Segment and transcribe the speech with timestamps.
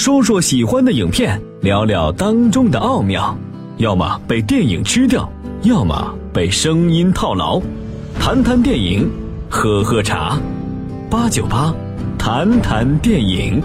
[0.00, 3.36] 说说喜欢的影片，聊聊当中的奥妙。
[3.76, 5.30] 要么被电影吃掉，
[5.64, 7.60] 要么被声音套牢。
[8.18, 9.06] 谈谈电影，
[9.50, 10.40] 喝喝茶。
[11.10, 11.74] 八九八，
[12.18, 13.62] 谈谈电影。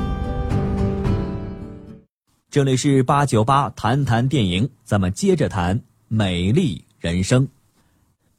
[2.51, 5.79] 这里是八九八谈谈电影，咱们接着谈
[6.09, 7.43] 《美丽人生》。《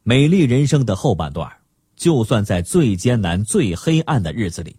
[0.03, 1.51] 美丽人生》的后半段，
[1.95, 4.75] 就算在最艰难、最黑暗的日子里，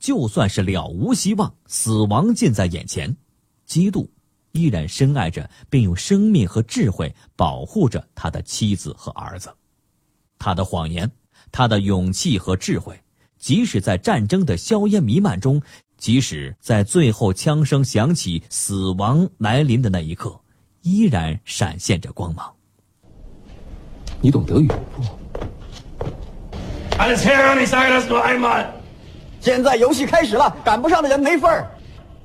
[0.00, 3.14] 就算是了无希望，死亡近在眼前，
[3.66, 4.10] 基督
[4.52, 9.54] 依然深爱着，并用生命和智慧保护着他的妻子和儿子。
[10.38, 11.08] 他的谎言，
[11.52, 12.98] 他的勇气和智慧，
[13.38, 15.62] 即使在战争的硝烟弥漫中。
[15.98, 20.40] 即使在最后枪声响起、死亡来临的那一刻，
[20.80, 22.50] 依然闪现着光芒。
[24.22, 25.02] 你懂德语不
[26.96, 28.79] ？Alles her, ich sage das nur einmal。
[29.40, 31.66] 现在游戏开始了，赶不上的人没份儿。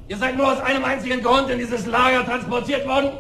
[0.10, 3.12] Ihr seid nur aus einem einzigen Grund in dieses Lager transportiert worden。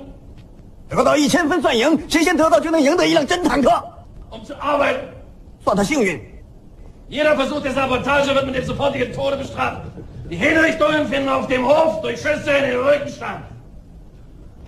[0.89, 3.70] 得到一千分算赢，谁先得到就能赢得一辆真坦克。
[4.30, 5.00] Um zu arbeiten。
[5.64, 6.22] 算他幸运。
[7.09, 9.78] Jeder Versuch der Sabotage wird mit dem sofortigen Tode bestraft。
[10.30, 13.39] Die Hinrichtungen finden auf dem Hof durch Schüsse in den Rücken statt。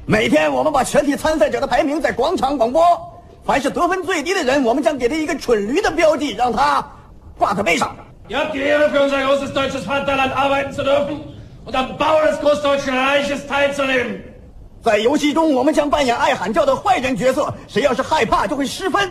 [0.05, 2.81] 每天我们把全体参赛者的排名在广场广播，
[3.43, 6.83] 凡是得分最低的人，我们将给他一个蠢驴的标记，让他
[7.37, 7.93] 挂在背上。
[8.28, 11.20] Ihr habt die Ehre, für unser großes deutsches Vaterland arbeiten zu dürfen
[11.64, 14.22] und am Bau des Großdeutschen Reiches teilzunehmen。
[14.82, 19.10] 在游戏中，我们将扮演爱喊叫的坏人角色，谁要是害怕，就会失分。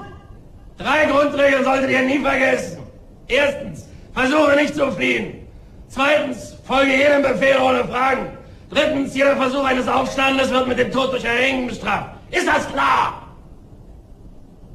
[0.77, 2.79] Drei Grundregeln solltet ihr nie vergessen.
[3.27, 5.47] Erstens, versuche nicht zu fliehen.
[5.87, 8.31] Zweitens, folge jedem Befehl ohne Fragen.
[8.69, 12.09] Drittens, jeder Versuch eines Aufstandes wird mit dem Tod durch Erhängen bestraft.
[12.31, 13.13] Ist das klar?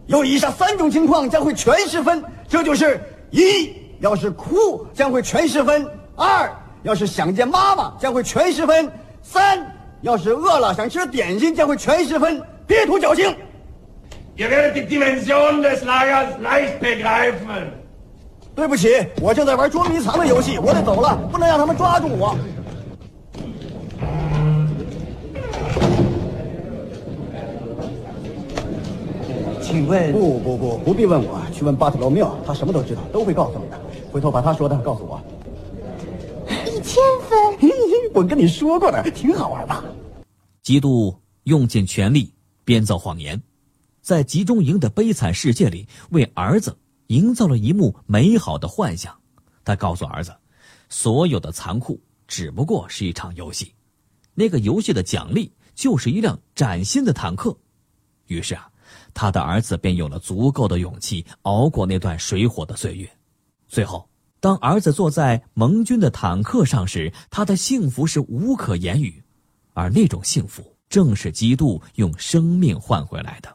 [0.06, 5.85] 有以上三种情况将会全失分，这就是一， 要是哭将会全失分；
[6.15, 8.87] 二，要是想见妈妈将会全失分；
[9.21, 9.63] 三，
[10.01, 12.41] 要是饿了想吃点心将会全失分。
[12.65, 13.35] 别图侥幸。
[14.37, 17.67] Ihr werdet die Dimension des Lagers leicht begreifen.
[18.55, 22.35] 对不起，我正在玩捉迷藏的游戏，我得走了，不能让他们抓住我。
[29.61, 30.11] 请问？
[30.11, 33.79] 不不不，不必问我，去问巴特罗缪，他什么都知道，都会告诉你的。
[34.11, 35.21] 回头把他说的告诉我。
[36.67, 37.69] 一千分，
[38.13, 39.83] 我跟你说过的，挺好玩吧？
[40.61, 42.33] 基督用尽全力
[42.65, 43.41] 编造谎言，
[44.01, 46.77] 在集中营的悲惨世界里为儿子。
[47.07, 49.13] 营造了一幕美好的幻想，
[49.65, 50.33] 他告诉儿子，
[50.87, 53.73] 所有的残酷只不过是一场游戏，
[54.33, 57.53] 那个游戏的奖励就是一辆崭新的坦克。
[58.27, 58.71] 于是啊，
[59.13, 63.09] 他的儿子便有了足够的勇气熬过那段水火的岁月。
[63.71, 64.09] 最后，
[64.41, 69.23] 当儿子坐在盟军的坦克上时，他的幸福是无可言语，
[69.73, 73.49] 而那种幸福正是基督用生命换回来的。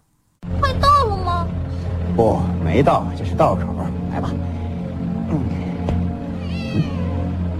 [0.58, 1.46] 快到了吗？
[2.16, 3.66] 不，没到，这是道口。
[4.10, 4.32] 来吧。
[5.28, 5.38] 嗯。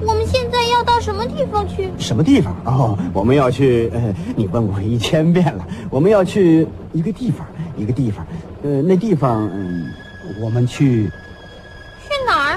[0.00, 1.90] 我们现在要到什么地方去？
[1.98, 2.56] 什么地方？
[2.64, 3.90] 哦，我们要去。
[3.92, 5.68] 呃，你问过一千遍了。
[5.90, 7.46] 我们要去一个地方，
[7.76, 8.26] 一个地方。
[8.62, 9.92] 呃，那地方，嗯，
[10.40, 11.12] 我们去。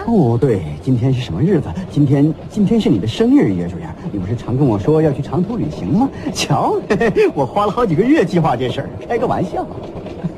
[0.09, 1.69] 哦，对，今天是什么日子？
[1.91, 3.87] 今天，今天是你的生日，耶主任！
[4.11, 6.09] 你不是常跟我说要去长途旅行吗？
[6.33, 9.63] 瞧，嘿 嘿我花了好几个月计划这事儿，开个玩笑。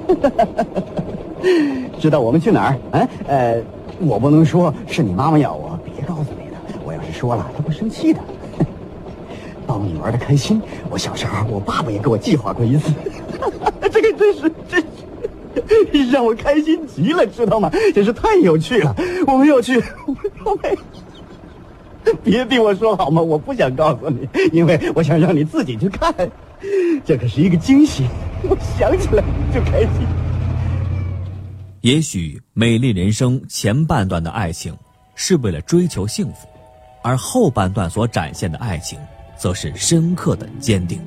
[1.97, 2.77] 知道我们去哪儿？
[2.91, 3.63] 哎，呃，
[3.99, 6.57] 我不能说，是你妈妈要我别告诉你的。
[6.83, 8.19] 我要是说了，她会生气的。
[9.65, 10.61] 包你玩的开心。
[10.89, 12.91] 我小时候，我爸爸也给我计划过一次。
[13.89, 14.83] 这个真是真
[16.11, 17.69] 让我开心极了，知道吗？
[17.93, 18.95] 真是太有趣了。
[19.27, 19.81] 我们要去，
[20.43, 20.77] 我们
[22.23, 23.21] 别逼我说好吗？
[23.21, 26.13] 我不想告诉你，因为我想让你自己去看。
[27.05, 28.05] 这可是一个惊喜，
[28.43, 29.23] 我想起来
[29.53, 29.89] 就开心。
[31.81, 34.75] 也许《美丽人生》前半段的爱情
[35.15, 36.47] 是为了追求幸福，
[37.01, 38.99] 而后半段所展现的爱情，
[39.35, 40.99] 则是深刻的坚定。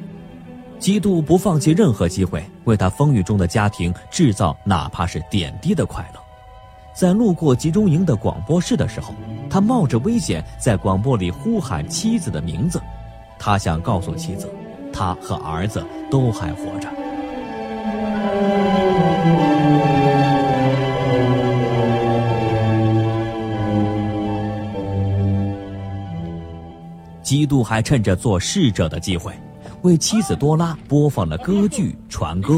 [0.85, 6.21] 基督不放弃任何机会，为他风雨中的家庭制造哪怕是点滴的快乐。
[6.93, 9.15] 在路过集中营的广播室的时候，
[9.49, 12.83] 他冒着危险在广播里呼喊妻子的名字，
[13.39, 14.47] 他想告诉妻子，
[14.93, 16.91] 他和儿子都还活着。
[27.23, 29.33] 基督还趁着做侍者的机会，
[29.85, 32.55] 为妻子多拉播放了歌剧《船歌》，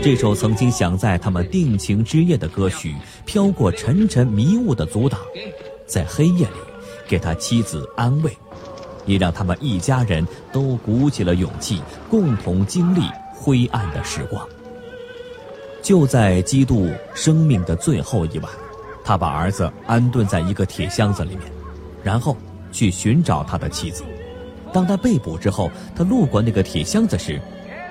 [0.00, 2.94] 这首曾经想在他们定情之夜的歌曲，
[3.26, 5.18] 飘过沉沉迷雾的阻挡，
[5.86, 6.54] 在黑夜里
[7.08, 8.30] 给他妻子安慰。
[9.08, 13.00] 也让他们一家人都鼓起了勇气，共同经历
[13.34, 14.46] 灰暗的时光。
[15.82, 18.52] 就在基督生命的最后一晚，
[19.02, 21.40] 他把儿子安顿在一个铁箱子里面，
[22.02, 22.36] 然后
[22.70, 24.04] 去寻找他的妻子。
[24.72, 27.40] 当他被捕之后，他路过那个铁箱子时，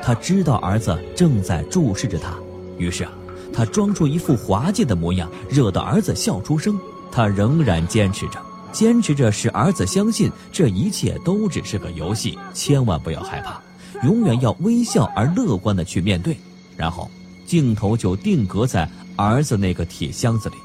[0.03, 2.35] 他知道儿子正在注视着他，
[2.77, 3.11] 于是啊，
[3.51, 6.79] 他装出一副滑稽的模样，惹得儿子笑出声。
[7.09, 8.39] 他仍然坚持着，
[8.71, 13.61] 坚持着使儿子相信这一切都只是个游戏，千万不要害怕，
[14.03, 16.37] 永远要微笑而乐观的去面对。
[16.75, 17.09] 然后，
[17.45, 20.55] 镜头就定格在儿子那个铁箱子里，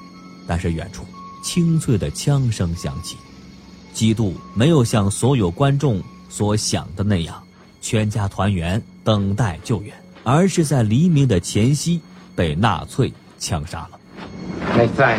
[0.46, 1.04] 但是远处
[1.42, 3.16] 清脆的枪声响起。
[3.94, 7.42] 基督没有像所有观众所想的那样，
[7.80, 9.94] 全家团圆等待救援，
[10.24, 12.00] 而是在黎明的前夕
[12.34, 14.00] 被纳粹枪杀了。
[14.76, 15.18] 没在。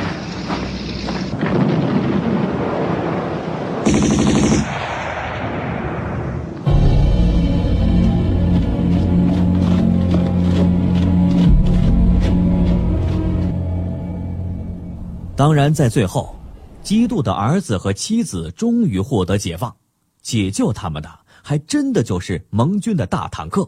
[15.36, 16.36] 当然，在最后。
[16.84, 19.74] 基督的儿子和妻子终于获得解放，
[20.22, 23.66] 解救他们的还真的就是盟军的大坦克。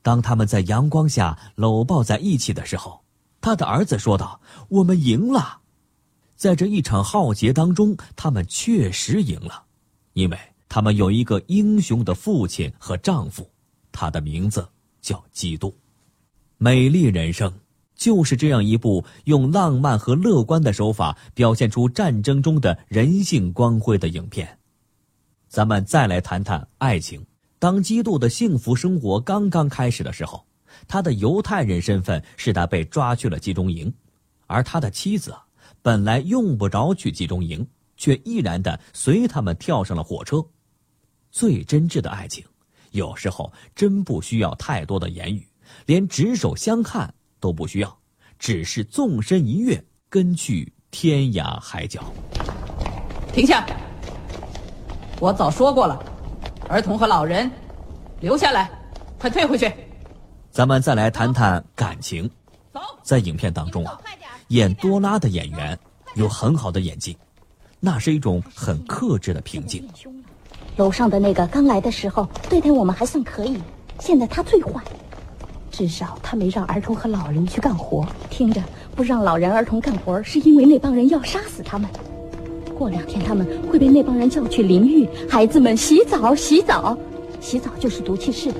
[0.00, 2.98] 当他们在阳光下搂抱在一起的时候，
[3.42, 5.58] 他的儿子说道：“我们赢了。”
[6.34, 9.64] 在这一场浩劫当中，他们确实赢了，
[10.14, 13.46] 因为他们有一个英雄的父亲和丈夫，
[13.92, 14.66] 他的名字
[15.02, 15.76] 叫基督。
[16.56, 17.52] 美丽人生。
[18.00, 24.58] 就是这样一部用浪漫和乐观的手法表现出战争中的人性光辉的影片。
[25.48, 27.24] 咱们再来谈谈爱情。
[27.58, 30.42] 当基督的幸福生活刚刚开始的时候，
[30.88, 33.92] 他的犹太人身份使他被抓去了集中营，
[34.46, 35.34] 而他的妻子
[35.82, 37.68] 本来用不着去集中营，
[37.98, 40.42] 却毅然的随他们跳上了火车。
[41.30, 42.42] 最真挚的爱情，
[42.92, 45.46] 有时候真不需要太多的言语，
[45.84, 47.12] 连执手相看。
[47.40, 47.98] 都不需要，
[48.38, 52.00] 只是纵身一跃，跟去天涯海角。
[53.32, 53.66] 停下！
[55.18, 56.02] 我早说过了，
[56.68, 57.50] 儿童和老人
[58.20, 58.70] 留下来，
[59.18, 59.72] 快退回去。
[60.50, 62.28] 咱们再来谈谈感情。
[62.72, 64.00] 走，在影片当中啊，
[64.48, 65.78] 演多拉的演员
[66.14, 67.16] 有很好的演技，
[67.78, 69.86] 那是一种很克制的平静。
[70.76, 73.58] 楼上的那个刚来的时候对待我们还算可以，
[73.98, 74.82] 现在他最坏。
[75.70, 78.06] 至少他没让儿童和老人去干活。
[78.28, 78.60] 听着，
[78.94, 81.88] 不让老人儿童干活，是因为那帮人要杀死他们。
[82.76, 86.96] 过两天他们会被那帮人叫去淋浴，孩子们洗澡，洗澡，
[87.40, 88.50] 洗澡就是毒气室。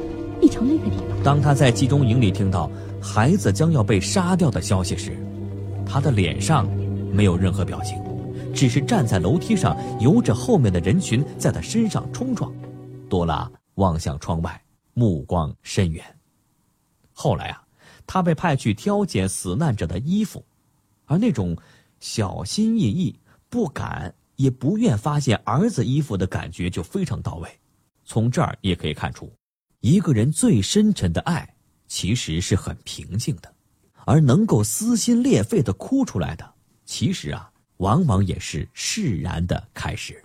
[0.40, 1.22] 你瞧那个地方。
[1.24, 2.70] 当他在集中营里听到
[3.00, 5.16] 孩子将要被杀掉的消息时，
[5.86, 6.68] 他的脸上
[7.12, 7.98] 没有任何表情，
[8.54, 12.52] 只是站在楼梯上，由着后面的人群在他身上冲撞。
[13.08, 14.60] 多拉望向窗外，
[14.94, 16.04] 目光深远。
[17.22, 17.62] 后来啊，
[18.06, 20.43] 他被派去挑拣死难者的衣服，
[21.05, 21.55] 而那种
[21.99, 23.14] 小心翼翼、
[23.50, 27.46] 不敢也不愿发现儿子衣服的感觉就非常到位。
[28.06, 29.31] 从这儿也可以看出，
[29.81, 31.46] 一个人最深沉的爱
[31.86, 33.55] 其实是很平静的，
[34.06, 36.55] 而能够撕心裂肺的哭出来的，
[36.86, 40.24] 其实啊，往往也是释然的开始。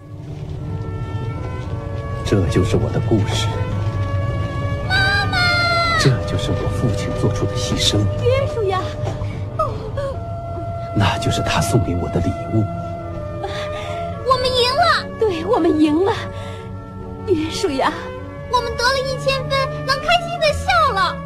[2.25, 3.74] 这就是我的故事。
[6.05, 7.97] 这就是我父亲做出的牺牲。
[8.23, 8.79] 约书亚，
[10.95, 12.63] 那就是他送给我的礼物。
[14.29, 16.13] 我们赢了，对我们赢了。
[17.25, 17.91] 约书亚，
[18.51, 19.57] 我们得了一千分，
[19.87, 21.17] 能开心的笑了。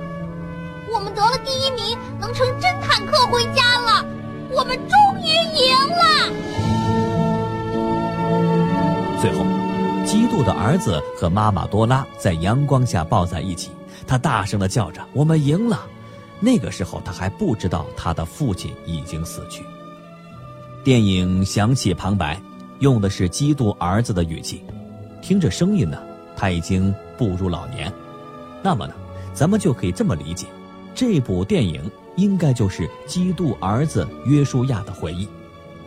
[0.93, 4.05] 我们得了第一名，能乘真坦克回家了。
[4.49, 6.01] 我们终于赢了。
[9.19, 9.43] 最后，
[10.05, 13.71] 基督的儿子和妈妈多拉在阳光下抱在一起。
[14.09, 15.85] 他大声的叫着：“我们赢了！”
[16.41, 19.63] 那个时候，他还不知道他的父亲已经死去。
[20.83, 22.41] 电影响起旁白，
[22.79, 24.63] 用的是基督儿子的语气，
[25.21, 26.01] 听着声音呢，
[26.35, 27.93] 他已经步入老年。
[28.63, 28.95] 那么呢，
[29.31, 30.47] 咱们就可以这么理解，
[30.95, 31.79] 这部电影
[32.15, 35.29] 应该就是基督儿子约书亚的回忆。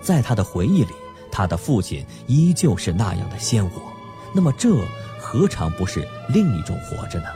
[0.00, 0.92] 在他的回忆里，
[1.32, 3.82] 他的父亲依旧是那样的鲜活。
[4.32, 4.70] 那么，这
[5.18, 7.26] 何尝不是另一种活着呢？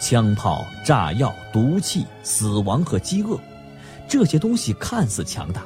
[0.00, 3.38] 枪炮、炸药、毒气、死亡和饥饿，
[4.08, 5.64] 这些东西看似强大，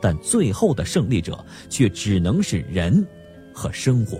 [0.00, 3.06] 但最后的胜利者却只能是人
[3.54, 4.18] 和生活。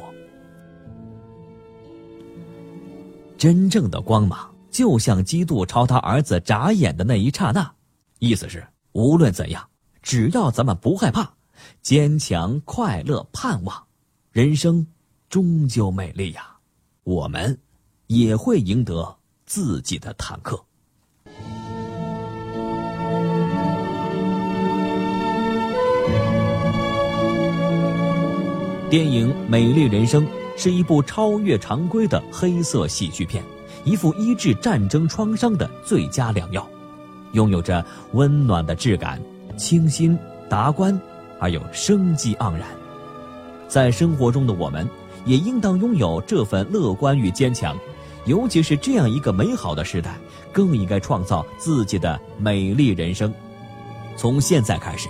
[3.36, 7.72] 真正的光芒就像基督朝他儿子眨眼的那一刹那，
[8.18, 9.66] 意思是无论怎样，
[10.02, 11.32] 只要咱们不害怕，
[11.80, 13.86] 坚强、快乐、盼望，
[14.32, 14.86] 人生
[15.28, 16.46] 终究美丽呀。
[17.04, 17.58] 我们
[18.08, 19.16] 也会赢得
[19.50, 20.56] 自己的坦克。
[28.88, 30.24] 电影《美丽人生》
[30.56, 33.42] 是一部超越常规的黑色喜剧片，
[33.84, 36.64] 一副医治战争创伤的最佳良药，
[37.32, 39.20] 拥有着温暖的质感，
[39.56, 40.16] 清新
[40.48, 40.96] 达观，
[41.40, 42.68] 而又生机盎然。
[43.66, 44.88] 在生活中的我们，
[45.24, 47.76] 也应当拥有这份乐观与坚强，
[48.26, 50.16] 尤其是这样一个美好的时代，
[50.52, 53.32] 更应该创造自己的美丽人生。
[54.16, 55.08] 从现在开始。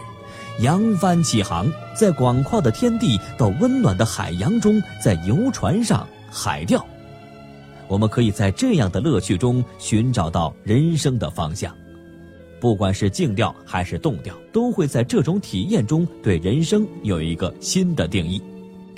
[0.61, 6.85] 扬帆起航，在广阔的天地到温暖的海洋中，在游船上海钓，
[7.89, 11.75] 我们可以在这样的乐趣中寻找到人生的方向。
[12.61, 18.43] 不管是静钓还是动钓，都会在这种体验中对人生有一个新的定义。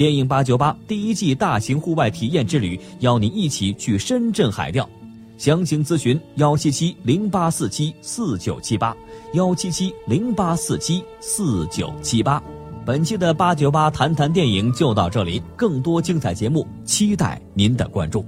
[0.02, 4.88] 电影八九八第一季大型户外体验之旅，邀您一起去深圳海钓。
[5.38, 8.96] 详情咨询幺七七零八四七四九七八，
[9.34, 12.42] 幺七七零八四七四九七八。
[12.84, 18.26] 本期的八九八谈谈电影就到这里，更多精彩节目，期待您的关注。